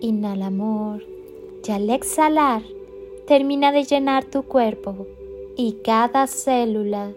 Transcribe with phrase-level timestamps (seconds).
[0.00, 1.04] Inhala amor
[1.66, 2.62] y al exhalar
[3.26, 5.06] termina de llenar tu cuerpo
[5.56, 7.12] y cada célula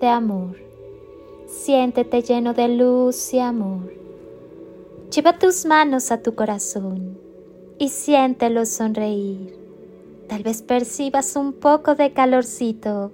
[0.00, 0.56] de amor.
[1.46, 3.92] Siéntete lleno de luz y amor.
[5.14, 7.18] Lleva tus manos a tu corazón
[7.78, 9.56] y siéntelo sonreír.
[10.26, 13.12] Tal vez percibas un poco de calorcito.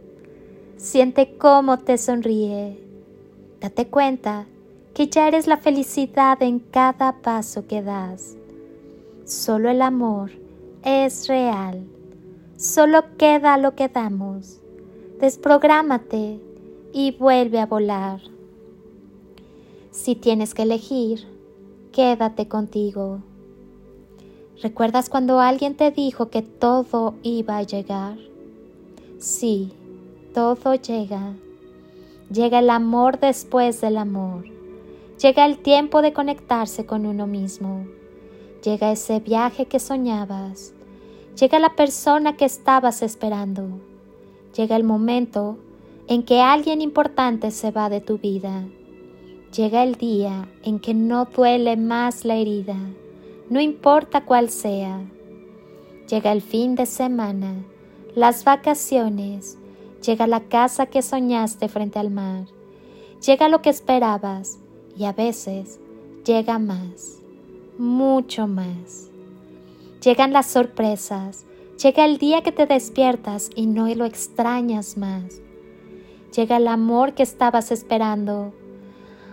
[0.76, 2.78] Siente cómo te sonríe.
[3.60, 4.46] Date cuenta
[4.94, 8.36] que ya eres la felicidad en cada paso que das.
[9.30, 10.32] Solo el amor
[10.82, 11.86] es real.
[12.56, 14.60] Solo queda lo que damos.
[15.20, 16.40] Desprográmate
[16.92, 18.20] y vuelve a volar.
[19.92, 21.28] Si tienes que elegir,
[21.92, 23.22] quédate contigo.
[24.60, 28.18] ¿Recuerdas cuando alguien te dijo que todo iba a llegar?
[29.20, 29.72] Sí,
[30.34, 31.34] todo llega.
[32.32, 34.44] Llega el amor después del amor.
[35.22, 37.86] Llega el tiempo de conectarse con uno mismo.
[38.62, 40.74] Llega ese viaje que soñabas.
[41.38, 43.80] Llega la persona que estabas esperando.
[44.54, 45.56] Llega el momento
[46.08, 48.66] en que alguien importante se va de tu vida.
[49.56, 52.76] Llega el día en que no duele más la herida,
[53.48, 55.00] no importa cuál sea.
[56.08, 57.64] Llega el fin de semana,
[58.14, 59.58] las vacaciones,
[60.04, 62.44] llega la casa que soñaste frente al mar.
[63.24, 64.58] Llega lo que esperabas
[64.96, 65.80] y a veces
[66.24, 67.20] llega más
[67.80, 69.10] mucho más.
[70.04, 71.46] Llegan las sorpresas,
[71.82, 75.40] llega el día que te despiertas y no lo extrañas más.
[76.36, 78.52] Llega el amor que estabas esperando.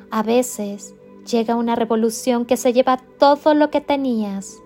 [0.09, 0.96] A veces
[1.30, 4.57] llega una revolución que se lleva todo lo que tenías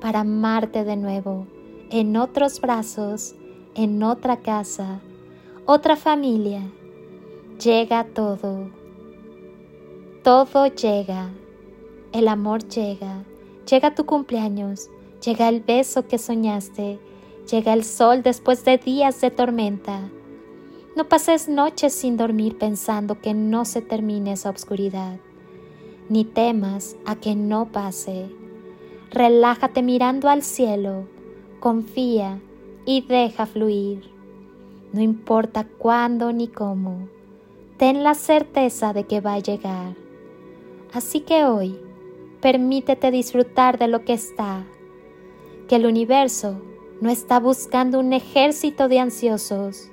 [0.00, 1.46] para amarte de nuevo,
[1.90, 3.36] en otros brazos,
[3.74, 5.00] en otra casa,
[5.64, 6.62] otra familia.
[7.62, 8.70] Llega todo.
[10.24, 11.30] Todo llega.
[12.12, 13.24] El amor llega,
[13.70, 14.88] llega tu cumpleaños,
[15.22, 16.98] llega el beso que soñaste,
[17.50, 20.08] llega el sol después de días de tormenta.
[20.96, 25.18] No pases noches sin dormir pensando que no se termine esa oscuridad,
[26.08, 28.30] ni temas a que no pase.
[29.10, 31.06] Relájate mirando al cielo,
[31.60, 32.40] confía
[32.86, 34.10] y deja fluir.
[34.94, 37.06] No importa cuándo ni cómo,
[37.76, 39.94] ten la certeza de que va a llegar.
[40.94, 41.78] Así que hoy,
[42.40, 44.64] permítete disfrutar de lo que está,
[45.68, 46.60] que el universo
[47.00, 49.90] no está buscando un ejército de ansiosos.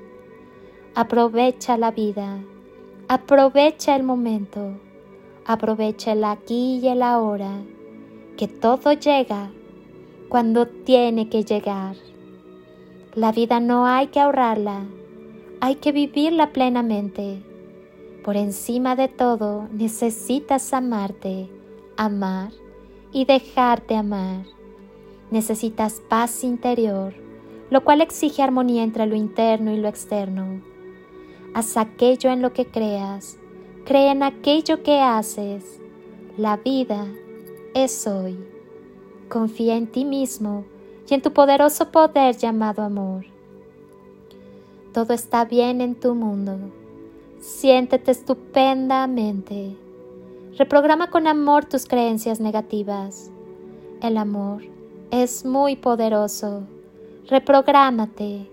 [0.94, 2.40] Aprovecha la vida,
[3.08, 4.80] aprovecha el momento,
[5.46, 7.64] aprovecha el aquí y el ahora,
[8.38, 9.52] que todo llega
[10.30, 11.96] cuando tiene que llegar.
[13.16, 14.86] La vida no hay que ahorrarla,
[15.62, 17.42] hay que vivirla plenamente.
[18.24, 21.50] Por encima de todo necesitas amarte
[21.98, 22.52] amar
[23.12, 24.46] y dejarte amar.
[25.32, 27.14] Necesitas paz interior,
[27.70, 30.62] lo cual exige armonía entre lo interno y lo externo.
[31.54, 33.38] Haz aquello en lo que creas,
[33.86, 35.80] cree en aquello que haces.
[36.38, 37.08] La vida
[37.74, 38.38] es hoy.
[39.30, 40.66] Confía en ti mismo
[41.10, 43.26] y en tu poderoso poder llamado amor.
[44.94, 46.58] Todo está bien en tu mundo.
[47.40, 49.76] Siéntete estupendamente.
[50.58, 53.30] Reprograma con amor tus creencias negativas.
[54.02, 54.64] El amor
[55.12, 56.64] es muy poderoso.
[57.28, 58.50] Reprográmate.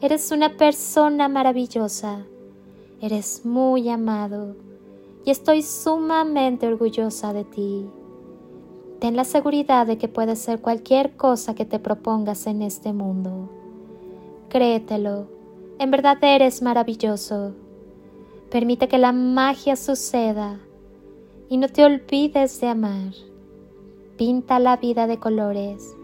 [0.00, 2.24] Eres una persona maravillosa.
[3.00, 4.54] Eres muy amado
[5.24, 7.84] y estoy sumamente orgullosa de ti.
[9.00, 13.50] Ten la seguridad de que puedes ser cualquier cosa que te propongas en este mundo.
[14.50, 15.26] Créetelo,
[15.80, 17.54] en verdad eres maravilloso.
[18.52, 20.60] Permite que la magia suceda
[21.50, 23.12] y no te olvides de amar.
[24.16, 25.96] Pinta la vida de colores.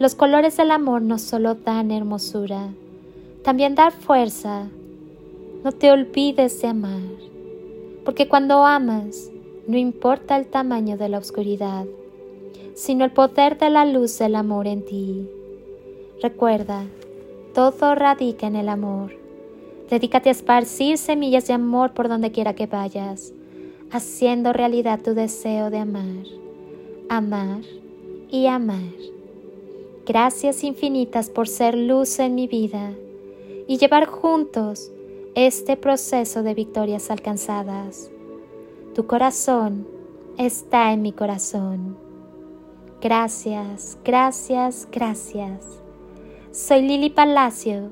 [0.00, 2.70] Los colores del amor no solo dan hermosura,
[3.44, 4.66] también dan fuerza.
[5.62, 7.08] No te olvides de amar,
[8.04, 9.30] porque cuando amas,
[9.68, 11.86] no importa el tamaño de la oscuridad,
[12.74, 15.28] sino el poder de la luz del amor en ti.
[16.20, 16.84] Recuerda,
[17.54, 19.12] todo radica en el amor.
[19.88, 23.32] Dedícate a esparcir semillas de amor por donde quiera que vayas,
[23.90, 26.24] haciendo realidad tu deseo de amar,
[27.08, 27.62] amar
[28.30, 28.92] y amar.
[30.06, 32.92] Gracias infinitas por ser luz en mi vida
[33.66, 34.90] y llevar juntos
[35.34, 38.10] este proceso de victorias alcanzadas.
[38.94, 39.86] Tu corazón
[40.36, 41.96] está en mi corazón.
[43.00, 45.80] Gracias, gracias, gracias.
[46.50, 47.90] Soy Lili Palacio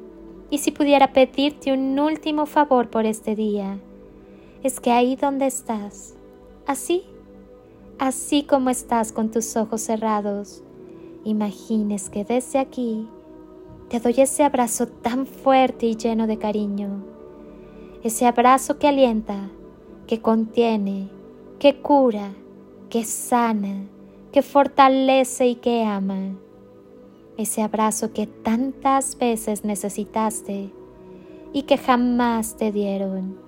[0.50, 3.78] y si pudiera pedirte un último favor por este día,
[4.68, 6.14] es que ahí donde estás,
[6.66, 7.02] así,
[7.98, 10.62] así como estás con tus ojos cerrados,
[11.24, 13.08] imagines que desde aquí
[13.88, 17.02] te doy ese abrazo tan fuerte y lleno de cariño,
[18.04, 19.48] ese abrazo que alienta,
[20.06, 21.08] que contiene,
[21.58, 22.34] que cura,
[22.90, 23.86] que sana,
[24.32, 26.36] que fortalece y que ama.
[27.38, 30.70] Ese abrazo que tantas veces necesitaste
[31.54, 33.47] y que jamás te dieron